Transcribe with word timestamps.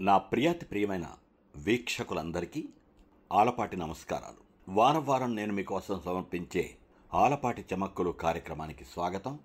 నా 0.00 0.18
ప్రియాతి 0.18 0.66
ప్రియమైన 0.66 1.06
వీక్షకులందరికీ 1.56 2.68
ఆలపాటి 3.32 3.76
నమస్కారాలు. 3.76 4.70
వారం 4.76 5.06
వారం 5.06 5.36
నేను 5.36 5.52
మీకోసం 5.52 6.00
సమర్పించే 6.04 6.76
ఆలపాటి 7.14 7.64
చమక్కులు 7.74 8.10
కార్యక్రమానికి 8.10 8.84
స్వాగతం. 8.84 9.38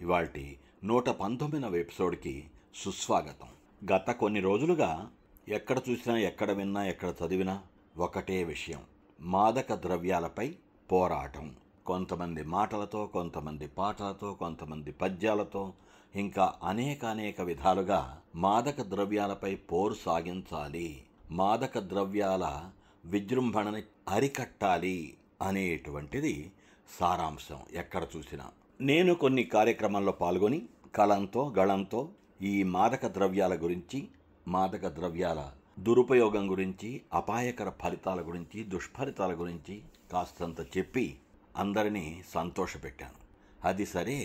ఇవాల్టి 0.00 0.58
నూట 0.84 1.08
పంతొమ్మిదవ 1.08 1.76
ఎపిసోడ్కి 1.76 2.44
సుస్వాగతం. 2.74 3.48
గత 3.92 4.10
కొన్ని 4.10 4.40
రోజులుగా 4.40 5.10
ఎక్కడ 5.48 5.80
చూసినా 5.90 6.18
ఎక్కడ 6.18 6.50
విన్నా 6.50 6.84
ఎక్కడ 6.84 7.08
చదివినా 7.08 7.62
ఒకటే 7.98 8.44
విషయం. 8.44 8.80
మాదక 9.20 9.74
ద్రవ్యాలపై 9.74 10.54
పోరాటం. 10.92 11.56
కొంతమంది 11.86 12.42
మాటలతో 12.42 13.06
కొంతమంది 13.06 13.66
పాటలతో 13.66 14.34
కొంతమంది 14.34 14.92
పద్యాలతో 14.92 15.72
ఇంకా 16.16 16.54
అనేక 16.62 17.04
అనేక 17.04 17.40
విధాలుగా 17.40 18.20
మాదక 18.34 18.82
ద్రవ్యాలపై 18.82 19.54
పోరు 19.54 19.94
సాగించాలి. 19.94 21.02
మాదక 21.30 21.78
ద్రవ్యాల 21.78 22.70
విజృంభణని 23.04 23.82
అరికట్టాలి 24.08 25.16
అనేటువంటిది 25.42 26.52
సారాంశం. 27.00 27.60
ఎక్కడ 27.72 28.06
చూసినా 28.16 28.46
నేను 28.80 29.14
కొన్ని 29.14 29.44
కార్యక్రమాల్లో 29.44 30.12
పాల్గొని 30.12 30.62
కలంతో 30.94 31.54
గళంతో 31.58 32.08
ఈ 32.42 32.62
మాదక 32.62 33.06
ద్రవ్యాల 33.06 33.54
గురించి 33.54 34.08
మాదక 34.48 34.88
ద్రవ్యాల 34.88 35.50
దురుపయోగం 35.78 36.50
గురించి 36.50 37.02
అపాయకర 37.12 37.70
ఫలితాల 37.82 38.20
గురించి 38.20 38.64
దుష్ఫలితాల 38.64 39.32
గురించి 39.32 39.82
కాస్తంత 40.12 40.60
చెప్పి 40.78 41.18
అందరినీ 41.56 42.22
సంతోషపెట్టాను. 42.34 43.20
అది 43.64 43.86
సరే 43.86 44.18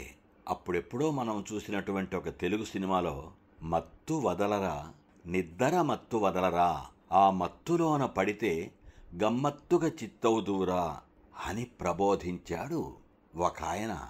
అప్పుడెప్పుడో 0.50 1.12
మనం 1.12 1.46
చూసినటువంటి 1.54 2.16
ఒక 2.16 2.30
తెలుగు 2.30 2.66
సినిమాలో 2.66 3.32
మత్తు 3.62 4.14
వదలరా 4.14 4.94
నిద్దర 5.26 5.82
మత్తు 5.82 6.18
వదలరా 6.18 6.86
ఆ 7.12 7.30
మత్తులోన 7.30 8.06
పడితే 8.06 8.72
గమ్మత్తుగా 9.24 9.88
చిత్తవుదూరా 9.88 11.02
అని 11.48 11.66
ప్రబోధించాడు 11.66 12.94
ఒక 13.36 13.64
ఆయన 13.64 14.08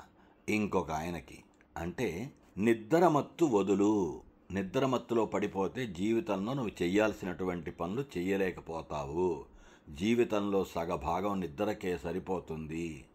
ఇంకొక 0.49 0.91
ఆయనకి 0.91 1.43
అంటే 1.77 2.31
నిద్రమత్తు 2.57 3.45
వదులు 3.45 4.21
నిద్రమత్తులో 4.51 5.25
పడిపోతే 5.25 5.87
జీవితంలో 5.87 6.53
నువ్వు 6.53 6.83
చేయాల్సినటువంటి 6.83 7.71
పనులు 7.71 8.03
చేయలేకపోతావు 8.17 9.45
జీవితంలో 9.89 10.65
సగభాగం 10.65 11.39
నిద్రకే 11.39 11.97
సరిపోతుంది. 11.97 13.05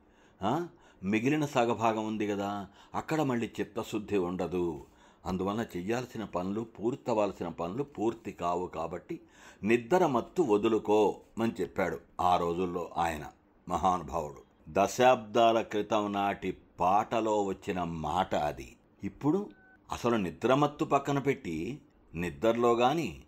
మిగిలిన 1.04 1.46
సగభాగం 1.46 2.06
ఉంది 2.06 2.26
కదా 2.26 2.66
అక్కడ 2.94 3.22
మళ్ళీ 3.22 3.50
చిత్తశుద్ధి 3.60 4.18
ఉండదు. 4.18 4.84
అందువల్ల 5.26 5.66
చెయ్యాల్సిన 5.76 6.24
పనులు 6.24 6.60
పూర్తవలసిన 6.60 7.48
పనులు 7.48 7.82
పూర్తి 7.82 8.32
కావు 8.32 8.66
కాబట్టి 8.66 9.20
నిద్ర 9.64 10.06
మత్తు 10.06 10.42
వదులుకో 10.42 11.20
అని 11.42 11.52
చెప్పాడు 11.60 11.98
ఆ 12.20 12.36
రోజుల్లో 12.36 12.90
ఆయన 12.96 13.24
మహానుభావుడు. 13.68 14.40
దశాబ్దాల 14.68 15.62
క్రితం 15.62 16.12
నాటి 16.12 16.56
పాటలో 16.80 17.42
వచ్చిన 17.42 17.82
మాట 17.82 18.34
అది. 18.34 18.76
ఇప్పుడు 19.04 19.50
అసలు 19.92 20.16
నిద్రమత్తు 20.16 20.84
పక్కన 20.84 21.18
పెట్టి 21.18 21.80
నిద్రలో 22.14 22.74
కానీ 22.74 23.22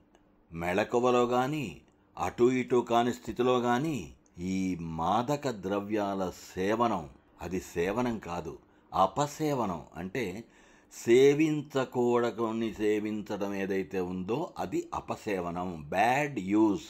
మెళకువలో 0.53 1.27
కానీ 1.27 1.81
అటు 2.19 2.45
ఇటు 2.45 2.77
కాని 2.77 3.13
స్థితిలో 3.13 3.61
కానీ 3.61 4.15
ఈ 4.41 4.77
మాదక 4.81 5.51
ద్రవ్యాల 5.51 6.33
సేవనం 6.57 7.09
అది 7.43 7.61
సేవనం 7.61 8.19
కాదు 8.19 8.59
అపసేవనం 8.95 9.83
అంటే 9.97 10.45
సేవించకూడని 10.93 12.75
సేవించడం 12.75 13.55
ఏదైతే 13.55 14.01
ఉందో 14.01 14.51
అది 14.59 14.89
అపసేవనం 14.95 15.85
bad 15.89 16.39
use 16.39 16.89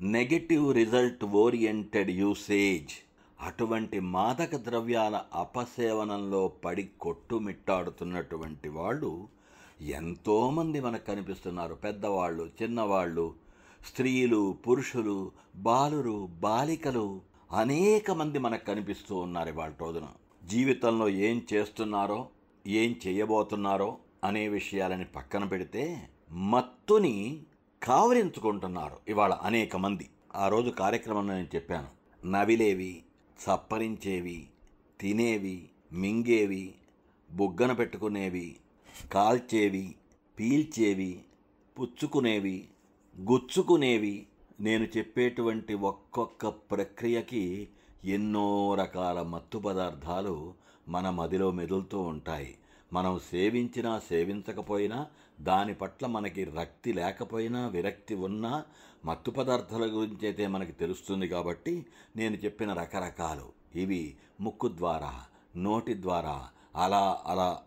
negative 0.00 0.74
result 0.74 1.24
oriented 1.24 2.10
usage. 2.10 2.92
అటువంటి 3.40 4.00
మాదక 4.00 4.56
ద్రవ్యాల 4.56 5.20
అపసేవనంలో 5.34 6.48
పడి 6.48 6.88
కొట్టుమిట్టాడుతున్నటువంటి 7.00 8.68
వాళ్ళు 8.68 9.28
ఎంతోమంది 9.80 10.80
మనకు 10.80 11.06
కనిపిస్తున్నారు. 11.06 11.74
పెద్దవాళ్ళు 11.74 12.50
చిన్నవాళ్ళు 12.62 13.34
స్త్రీలు 13.86 14.56
పురుషులు 14.68 15.32
బాలురు 15.56 16.26
బాలికలు 16.26 17.20
అనేక 17.52 18.10
మంది 18.10 18.38
మనకు 18.38 18.64
కనిపిస్తూ 18.64 19.16
ఉన్నారు 19.16 19.48
ఇవాళ 19.48 19.72
రోజున. 19.80 20.08
జీవితంలో 20.48 21.08
ఏం 21.08 21.42
చేస్తున్నారో 21.52 22.28
ఏం 22.66 22.96
చేయబోతున్నారో 23.06 23.98
అనే 24.24 24.48
విషయాలని 24.48 25.04
పక్కన 25.04 25.44
పెడితే 25.44 26.08
మత్తుని 26.30 27.42
కావరించుకుంటున్నారు 27.82 28.96
ఇవాళ 29.08 29.32
అనేక 29.32 29.76
మంది. 29.76 30.08
ఆ 30.34 30.48
రోజు 30.48 30.70
కార్యక్రమంలో 30.70 31.34
నేను 31.34 31.48
చెప్పాను. 31.54 31.88
నవిలేవి 32.30 33.02
చప్పరించేవి 33.38 34.46
తినేవి 35.00 35.68
మింగేవి 35.92 36.74
బుగ్గన 37.32 37.72
పెట్టుకునేవి 37.72 38.56
కాల్చేవి 39.12 39.94
పీల్చేవి 40.38 41.22
పుచ్చుకునేవి 41.80 42.68
గుచ్చుకునేవి 43.20 44.26
నేను 44.60 44.84
చెప్పేటువంటి 44.84 45.74
ఒక్కొక్క 45.74 46.48
ప్రక్రియకి 46.48 47.68
ఎన్నో 48.04 48.74
రకాల 48.74 49.22
మత్తు 49.22 49.58
పదార్థాలు 49.58 50.54
మన 50.88 51.10
మదిలో 51.10 51.50
మెదులుతూ 51.50 52.00
ఉంటాయి. 52.00 52.54
మనం 52.92 53.20
సేవించినా 53.30 53.98
సేవించకపోయినా 53.98 55.06
దాని 55.40 55.74
పట్ల 55.74 56.06
మనకి 56.06 56.44
రక్తి 56.44 56.92
లేకపోయినా 56.92 57.68
విరక్తి 57.68 58.14
ఉన్నా 58.14 58.64
మత్తు 59.04 59.30
పదార్థాల 59.30 59.82
గురించి 59.82 60.26
అయితే 60.26 60.46
మనకి 60.46 60.72
తెలుస్తుంది 60.72 61.28
కాబట్టి 61.28 61.86
నేను 62.16 62.36
చెప్పిన 62.36 62.72
రకరకాలు. 62.72 63.78
ఇవి 63.78 64.14
ముక్కు 64.40 64.68
ద్వారా 64.68 65.12
నోటి 65.56 66.02
ద్వారా 66.02 66.48
అలా 66.76 67.22
అలా 67.26 67.62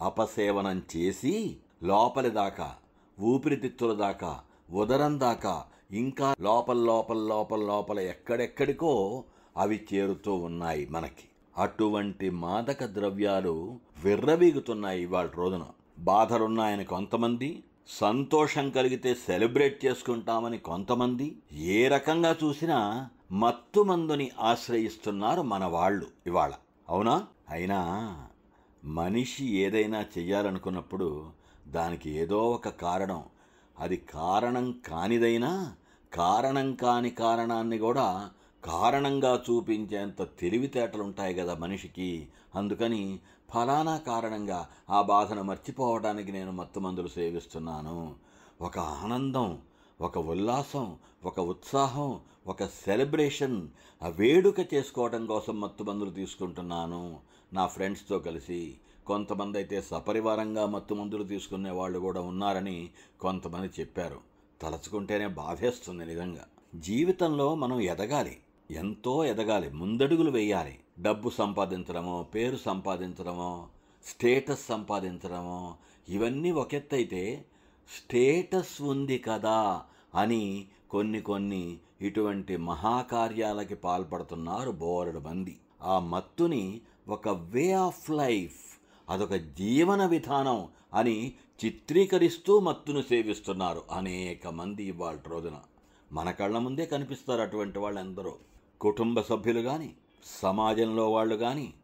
అపసేవనం 0.00 0.82
చేసి 0.96 1.56
లోపలి 1.82 2.30
దాకా 2.30 2.76
ఊపిరితిత్తుల 3.20 3.92
దాకా 3.92 4.40
ఉదరం 4.72 5.20
దాకా 5.20 5.64
ఇంకా 5.90 6.34
లోపల 6.40 6.76
లోపల 6.76 7.16
లోపల 7.16 7.60
లోపల 7.60 8.00
ఎక్కడెక్కడికో 8.00 9.24
అవి 9.56 9.86
చేరుతూ 9.94 10.34
ఉన్నాయి 10.34 10.88
మనకి. 10.90 11.24
అటువంటి 11.56 12.30
మాదక 12.30 12.84
ద్రవ్యాలు 12.84 13.78
విర్రవీగుతున్నాయి 14.04 15.02
ఇవాళ 15.02 15.28
రోజున. 15.36 15.66
బాధలున్నాయని 15.98 16.84
కొంతమంది 16.84 17.64
సంతోషం 17.88 18.70
కలిగితే 18.70 19.14
సెలబ్రేట్ 19.14 19.84
చేసుకుంటామని 19.84 20.58
కొంతమంది 20.58 21.36
ఏ 21.52 21.88
రకంగా 21.88 22.36
చూసినా 22.44 23.08
మత్తు 23.32 23.80
మందుని 23.80 24.30
ఆశ్రయిస్తున్నారు 24.40 25.42
మన 25.42 25.64
వాళ్ళు 25.64 26.06
ఇవాళ. 26.26 26.52
అవునా? 26.88 27.26
అయినా 27.50 27.80
మనిషి 28.84 29.44
ఏదైనా 29.44 30.04
చెయ్యాలనుకున్నప్పుడు 30.18 31.26
దానికి 31.68 32.10
ఏదో 32.10 32.50
ఒక 32.50 32.68
కారణం 32.68 33.22
అది 33.80 33.96
కారణం 33.96 34.74
కానిదైనా 34.88 35.74
కారణం 36.12 36.74
కాని 36.74 37.10
కారణాన్ని 37.10 37.78
కూడా 37.78 38.30
కారణంగా 38.64 39.44
చూపించేంత 39.50 40.22
తెలివితేటలు 40.22 41.02
ఉంటాయి 41.02 41.34
కదా 41.34 41.54
మనిషికి. 41.54 42.28
అందుకని 42.54 43.20
ఫలానా 43.54 43.96
కారణంగా 43.96 44.68
ఆ 44.90 45.02
బాధను 45.02 45.42
మర్చిపోవడానికి 45.42 46.32
నేను 46.32 46.52
మత్తు 46.52 46.80
మందులు 46.80 47.08
సేవిస్తున్నాను. 47.08 48.14
ఒక 48.60 48.78
ఆనందం 48.78 49.58
ఒక 50.00 50.18
ఉల్లాసం 50.18 50.96
ఒక 51.24 51.40
ఉత్సాహం 51.40 52.20
ఒక 52.46 52.64
సెలబ్రేషన్ 52.64 53.68
ఆ 54.02 54.08
వేడుక 54.08 54.74
చేసుకోవడం 54.74 55.26
కోసం 55.26 55.60
మత్తు 55.60 55.84
మందులు 55.84 56.10
తీసుకుంటున్నాను. 56.10 57.20
నా 57.52 57.66
ఫ్రెండ్స్తో 57.66 58.18
కలిసి 58.18 58.78
కొంతమంది 59.10 59.58
అయితే 59.58 59.80
సపరివారంగా 59.80 60.66
మత్తు 60.66 60.94
మందులు 60.94 61.24
తీసుకునే 61.24 61.70
వాళ్ళు 61.70 61.98
కూడా 61.98 62.20
ఉన్నారని 62.20 62.90
కొంతమంది 63.20 63.70
చెప్పారు. 63.80 64.20
తలచుకుంటేనే 64.62 65.26
బాధేస్తుంది 65.26 66.04
నిజంగా. 66.04 66.44
జీవితంలో 66.74 67.54
మనం 67.54 67.80
ఎదగాలి. 67.80 68.38
ఎంతో 68.70 69.24
ఎదగాలి. 69.24 69.70
ముందడుగులు 69.70 70.30
వేయాలి. 70.30 70.78
డబ్బు 71.00 71.30
సంపాదించడమో 71.30 72.26
పేరు 72.34 72.56
సంపాదించడమో 72.56 73.66
స్టేటస్ 74.06 74.66
సంపాదించడమో 74.66 75.74
ఇవన్నీ 76.08 76.50
ఒక 76.50 76.74
ఎత్తైతే 76.74 77.44
స్టేటస్ 77.96 78.82
ఉంది 78.82 79.18
కదా 79.18 79.82
అని 80.14 80.66
కొన్ని 80.90 81.20
కొన్ని 81.20 81.78
ఇటువంటి 82.00 82.56
మహాకార్యాలకి 82.56 83.74
పాల్పడుతున్నారు 83.74 84.70
బోరడు 84.70 85.18
మంది. 85.18 85.58
ఆ 85.82 85.98
మత్తుని 85.98 86.80
ఒక 87.08 87.28
వే 87.28 87.72
ఆఫ్ 87.72 88.10
లైఫ్ 88.10 88.69
అదొక 89.10 89.34
జీవన 89.34 90.06
విధానం 90.06 90.68
అని 90.94 91.34
చిత్రీకరిస్తూ 91.64 92.60
మత్తును 92.60 93.02
సేవిస్తున్నారు 93.02 93.82
అనేక 93.92 94.48
మంది 94.48 94.84
ఇవాళ 94.84 95.18
రోజున. 95.28 95.56
మన 96.12 96.30
కళ్ళ 96.30 96.58
ముందే 96.58 96.86
కనిపిస్తారు 96.86 97.42
అటువంటి 97.42 97.78
వాళ్ళందరూ. 97.78 98.34
కుటుంబ 98.80 99.20
సభ్యులు 99.20 99.60
కానీ 99.60 99.92
సమాజంలో 100.42 101.10
వాళ్ళు 101.10 101.34
కానీ 101.34 101.74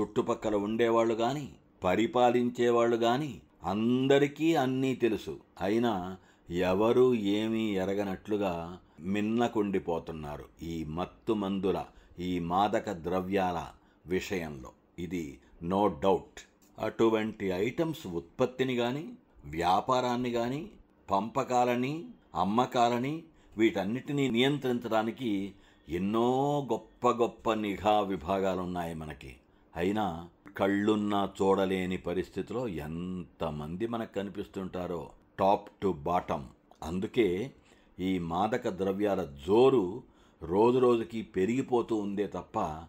చుట్టుపక్కల 0.00 0.56
ఉండేవాళ్ళు 0.56 1.14
కానీ 1.14 1.50
పరిపాలించేవాళ్ళు 1.84 2.96
కానీ 2.96 3.40
అందరికీ 3.64 4.54
అన్నీ 4.54 4.94
తెలుసు. 4.94 5.40
అయినా 5.60 6.16
ఎవరు 6.50 7.14
ఏమీ 7.14 7.76
ఎరగనట్లుగా 7.76 8.78
మిన్నకుండిపోతున్నారు 9.00 10.44
ఈ 10.62 10.84
మత్తు 10.84 11.32
మందుల 11.32 11.84
ఈ 12.18 12.38
మాదక 12.38 12.92
ద్రవ్యాల 12.92 13.66
విషయంలో. 14.06 14.70
ఇది 14.98 15.38
నో 15.62 15.88
డౌట్. 15.88 16.40
అటువంటి 16.78 17.46
ఐటమ్స్ 17.50 18.06
ఉత్పత్తిని 18.06 18.76
కానీ 18.76 19.12
వ్యాపారాన్ని 19.44 20.30
కానీ 20.32 20.70
పంపకాలని 21.10 22.04
అమ్మకాలని 22.34 23.24
వీటన్నిటినీ 23.56 24.28
నియంత్రించడానికి 24.28 25.54
ఎన్నో 25.88 26.60
గొప్ప 26.72 27.08
గొప్ప 27.08 27.52
నిఘా 27.52 28.00
విభాగాలు 28.00 28.60
ఉన్నాయి 28.60 28.94
మనకి. 28.94 29.36
అయినా 29.76 30.28
కళ్ళున్నా 30.56 31.32
చూడలేని 31.42 31.96
పరిస్థితిలో 31.96 32.68
ఎంతమంది 32.68 33.86
మనకు 33.86 34.14
కనిపిస్తుంటారో 34.14 35.10
టాప్ 35.38 35.70
టు 35.82 35.88
బాటమ్ 35.88 36.44
అందుకే 36.82 37.52
ఈ 38.00 38.18
మాదక 38.18 38.68
ద్రవ్యాల 38.68 39.24
జోరు 39.46 40.02
రోజు 40.42 40.78
రోజుకి 40.78 41.22
పెరిగిపోతూ 41.22 41.96
ఉందే 41.96 42.26
తప్ప 42.26 42.84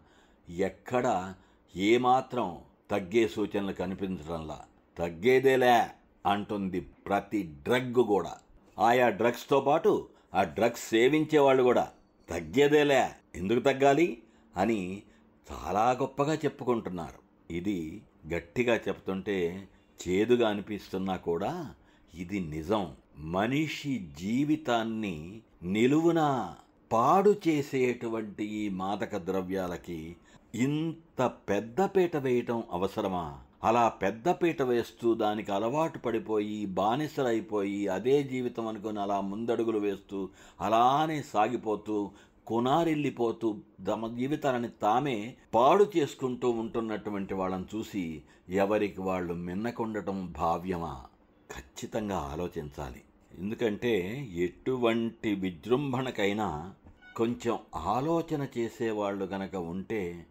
ఎక్కడ 0.49 1.35
ఏమాత్రం 1.75 2.61
తగ్గే 2.91 3.27
సూచనలు 3.27 3.73
కనిపించడంలా. 3.73 4.61
తగ్గేదేలే 4.97 5.87
అంటుంది 6.25 6.79
ప్రతి 6.79 7.43
డ్రగ్ 7.43 7.95
కూడా. 7.95 8.33
ఆయా 8.79 9.09
డ్రగ్స్తో 9.09 9.61
పాటు 9.61 10.07
ఆ 10.33 10.43
డ్రగ్స్ 10.43 10.89
సేవించే 10.89 11.39
వాళ్ళు 11.39 11.63
కూడా. 11.63 11.91
తగ్గేదేలే 12.29 13.09
ఎందుకు 13.35 13.59
తగ్గాలి? 13.59 14.21
అని 14.57 15.03
చాలా 15.51 15.91
గొప్పగా 15.91 16.33
చెప్పుకుంటున్నారు. 16.33 17.53
ఇది 17.53 18.01
గట్టిగా 18.33 18.75
చెప్తుంటే 18.75 19.67
చేదుగా 20.07 20.49
అనిపిస్తున్నా 20.49 21.15
కూడా 21.15 21.73
ఇది 22.15 22.39
నిజం. 22.39 22.95
మనిషి 23.17 24.07
జీవితాన్ని 24.19 25.41
నిలువున 25.63 26.53
పాడు 26.91 27.35
చేసేటువంటి 27.47 28.43
ఈ 28.43 28.69
మాదక 28.69 29.17
ద్రవ్యాలకి 29.17 30.15
ఇంత 30.57 31.31
పెద్దపీట 31.49 32.17
వేయటం 32.17 32.63
అవసరమా? 32.71 33.39
అలా 33.63 33.89
పెద్దపీట 33.89 34.61
వేస్తూ 34.61 35.13
దానికి 35.13 35.51
అలవాటు 35.51 35.99
పడిపోయి 35.99 36.65
బానిసలైపోయి 36.65 37.87
అదే 37.87 38.23
జీవితం 38.23 38.67
అనుకుని 38.67 38.99
అలా 38.99 39.21
ముందడుగులు 39.21 39.79
వేస్తూ 39.79 40.29
అలానే 40.61 41.21
సాగిపోతూ 41.21 42.11
కొనారిల్లిపోతూ 42.47 43.55
తమ 43.87 44.15
జీవితాలని 44.15 44.69
తామే 44.81 45.35
పాడు 45.53 45.91
చేసుకుంటూ 45.97 46.49
ఉంటున్నటువంటి 46.49 47.33
వాళ్ళని 47.33 47.65
చూసి 47.75 48.21
ఎవరికి 48.49 49.01
వాళ్ళు 49.01 49.33
మిన్నకుండటం 49.33 50.33
భావ్యమా? 50.37 51.03
ఖచ్చితంగా 51.51 52.17
ఆలోచించాలి. 52.17 53.01
ఎందుకంటే 53.39 53.93
ఎటువంటి 54.35 55.35
విజృంభణకైనా 55.35 56.73
కొంచెం 57.15 57.57
ఆలోచన 57.75 58.47
చేసేవాళ్ళు 58.57 59.25
గనక 59.25 59.55
ఉంటే 59.55 60.25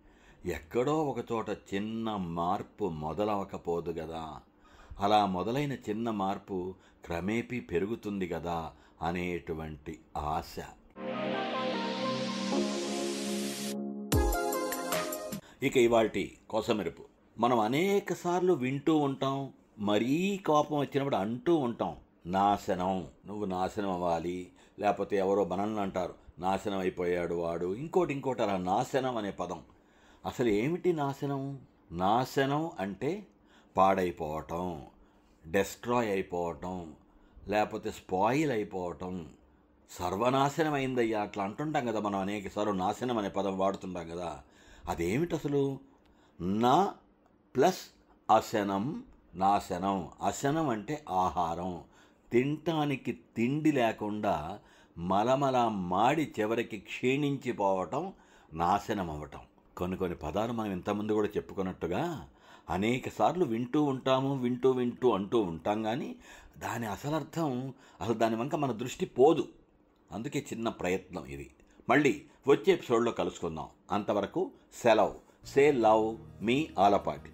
ఎక్కడో 0.47 1.05
ఒకచోట 1.05 1.51
చిన్న 1.51 2.17
మార్పు 2.17 2.89
మొదలవకపోదు 2.89 4.01
కదా 4.01 4.41
అలా 5.01 5.27
మొదలైన 5.27 5.73
చిన్న 5.73 6.11
మార్పు 6.11 6.75
క్రమేపీ 7.05 7.61
పెరుగుతుంది 7.61 8.29
కదా 8.29 8.73
అనేటువంటి 9.03 9.99
ఆశ. 10.17 10.57
ఇక 15.63 15.77
ఇవాటి 15.77 16.39
కోసమెరుపు. 16.51 17.03
మనం 17.39 17.61
అనేక 17.61 18.13
సార్లు 18.13 18.53
వింటూ 18.53 18.97
ఉంటాం 18.97 19.53
మరీ 19.79 20.41
కోపం 20.47 20.79
వచ్చినప్పుడు 20.79 21.17
అంటూ 21.17 21.57
ఉంటాం 21.57 21.97
నాశనం 22.27 23.07
నువ్వు 23.27 23.45
నాశనం 23.45 23.91
అవ్వాలి 23.91 24.49
లేకపోతే 24.79 25.17
ఎవరో 25.17 25.45
మనల్ని 25.45 25.81
అంటారు 25.81 26.15
నాశనం 26.39 26.79
అయిపోయాడు 26.79 27.35
వాడు 27.35 27.75
ఇంకోటి 27.75 28.13
ఇంకోటి 28.13 28.43
అలా 28.43 28.57
నాశనం 28.57 29.17
అనే 29.17 29.31
పదం. 29.31 29.63
అసలు 30.27 30.49
ఏమిటి 30.49 30.93
నాశనం? 30.93 31.59
నాశనం 31.93 32.71
అంటే 32.81 33.27
పాడైపోవటం 33.77 34.83
డెస్ట్రాయ్ 35.47 36.11
అయిపోవటం 36.11 36.95
లేకపోతే 37.49 37.91
స్పాయిల్ 37.91 38.51
అయిపోవటం. 38.51 39.29
సర్వనాశనం 39.91 40.75
అయిందయ్యా 40.75 41.21
అట్లా 41.21 41.45
అంటుంటాం 41.45 41.87
కదా 41.87 42.01
మనం 42.01 42.19
అనేక 42.19 42.49
సార్లు 42.49 42.73
నాశనం 42.73 43.19
అనే 43.19 43.29
పదం 43.29 43.59
వాడుతుంటాం 43.59 44.09
కదా. 44.09 44.43
అదేమిటి 44.89 45.35
అసలు? 45.35 45.79
నా 46.41 46.95
ప్లస్ 47.57 47.81
అశనం 48.37 49.05
నాశనం. 49.35 50.09
అశనం 50.23 50.69
అంటే 50.69 51.05
ఆహారం. 51.11 51.83
తినటానికి 52.33 53.13
తిండి 53.13 53.73
లేకుండా 53.73 54.61
మలమల 54.99 55.69
మాడి 55.69 56.35
చివరికి 56.41 56.79
క్షీణించిపోవటం 56.79 58.13
నాశనం 58.53 59.11
అవ్వటం 59.11 59.41
కొన్ని 59.77 59.97
కొన్ని 59.97 60.17
పదాలు 60.17 60.53
మనం 60.53 60.73
ఇంతకుముందు 60.73 61.13
కూడా 61.13 61.29
చెప్పుకున్నట్టుగా 61.29 62.29
అనేక 62.71 63.09
సార్లు 63.09 63.45
వింటూ 63.45 63.83
ఉంటాము 63.83 64.37
వింటూ 64.37 64.71
వింటూ 64.71 65.11
అంటూ 65.11 65.41
ఉంటాం 65.41 65.83
కానీ 65.83 66.17
దాని 66.59 66.87
అసలు 66.87 67.15
అర్థం 67.15 67.75
అసలు 68.01 68.15
దాని 68.15 68.37
వంక 68.37 68.55
మన 68.55 68.73
దృష్టి 68.73 69.07
పోదు. 69.07 69.49
అందుకే 70.13 70.47
చిన్న 70.53 70.69
ప్రయత్నం 70.69 71.25
ఇది. 71.25 71.51
మళ్ళీ 71.89 72.23
వచ్చే 72.49 72.73
ఎపిసోడ్లో 72.73 73.13
కలుసుకుందాం. 73.13 73.67
అంతవరకు 73.91 74.51
సెలవ్. 74.83 75.47
సే 75.47 75.73
లవ్ 75.73 76.17
మీ 76.43 76.69
ఆలపాటి. 76.79 77.31